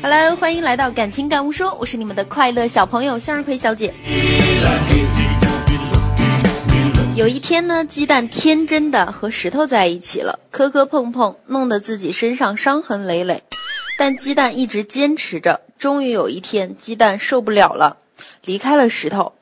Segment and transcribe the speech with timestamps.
[0.00, 3.92] Hello，欢迎来到感情感悟说，我是你们的快乐小朋友向日葵小姐。
[7.16, 13.42] 有一天呢，鸡蛋天真的和石头在一起了，磕磕碰碰，弄得自己身上伤痕累累。
[13.98, 17.96] 但鸡蛋一直坚持着，终于有一天，鸡蛋受不了了，
[18.44, 19.32] 离开了石头。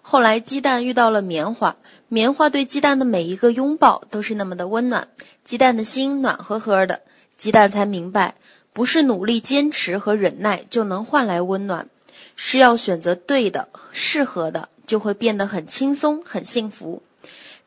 [0.00, 1.76] 后来，鸡蛋遇到了棉花，
[2.08, 5.08] 棉花对鸡蛋的每一个拥抱都是那么的温暖，
[5.44, 7.02] 鸡蛋的心暖和和的。
[7.36, 8.36] 鸡蛋才明白，
[8.76, 11.88] 不是努力坚持和忍耐就能换来温暖，
[12.34, 17.02] 是要选择对的、适合的，就会变得很轻松、很幸福。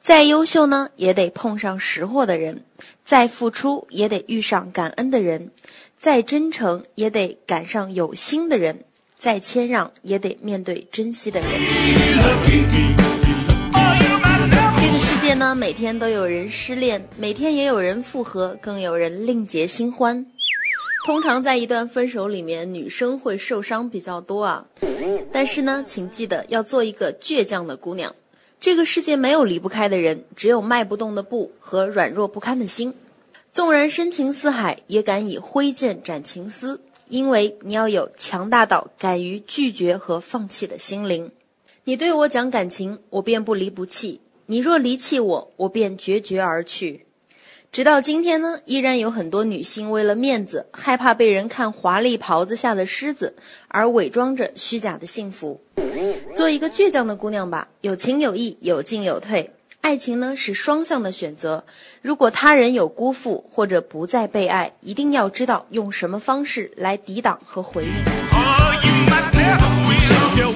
[0.04, 2.58] 再优秀呢，也得碰上识货的人；
[3.04, 5.50] 再付出，也得遇上感恩的人；
[6.00, 8.76] 再真诚，也得赶上有心的人；
[9.18, 11.50] 再谦让，也得面对珍惜的人。
[14.78, 20.28] 这个世界呢，每天都有人失恋，每天也有人复合，更有人另结新欢。
[21.10, 24.68] 通常在一段分手里面，女生会受伤比较多啊。
[25.32, 28.16] 但是呢，请记得要做一个倔强的姑娘。
[28.60, 32.94] 这个世界没有离不开的人，只有迈不动的步和软弱不堪的心。
[33.52, 36.80] 纵然深情似海，也敢以挥剑斩情丝。
[37.08, 41.32] 因为你要有强大到敢于拒绝和放弃的心灵。
[41.86, 47.08] 你对我讲感情，我便不离不弃；你若离弃我，我便决绝而去。
[47.72, 53.36] 直到今天呢，依然有很多女性为了面子，害怕被人看华丽袍子下的狮子，
[53.68, 55.62] 而伪装着虚假的幸福。
[56.36, 59.52] 做一个倔强的姑娘吧，有情有义，有进有退。
[59.82, 61.64] 爱情呢是双向的选择，
[62.02, 67.92] 如果他人有辜负或者不再被爱，一定要知道用什么方式来抵挡和回应。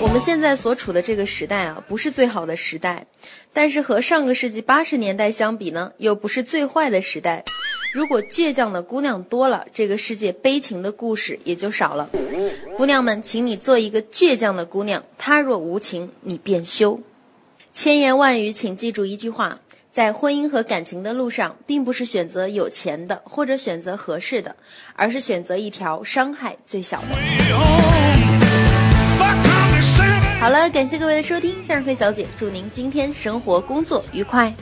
[0.02, 3.08] 我们现在所处的这个时代啊，不是最好的时代，
[3.54, 7.46] 但是和上个世纪八十年代相比呢，又不是最坏的时代。
[7.94, 12.10] 如果倔强的姑娘多了，这个世界悲情的故事也就少了。
[12.76, 17.00] 姑娘们，请你做一个倔强的姑娘，他若无情，你便休。
[17.74, 19.58] 千言万语，请记住一句话：
[19.92, 24.56] 在婚姻和感情的路上，并不是选择有钱的或者选择合适的，
[24.96, 27.08] 而是选择一条伤害最小的。
[30.40, 34.54] 好了，感谢各位的收听，向日葵小姐祝您今天生活工作愉快。